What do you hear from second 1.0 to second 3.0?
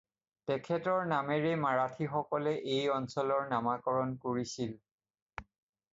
নামেৰেই মাৰাঠীসকলে এই